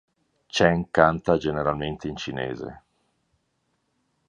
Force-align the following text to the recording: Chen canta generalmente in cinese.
Chen 0.49 0.85
canta 0.89 1.37
generalmente 1.37 2.07
in 2.07 2.15
cinese. 2.17 2.71